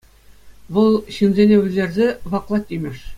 [0.77, 2.99] Вӑл ҫынсене вӗлерсе ваклать имӗш.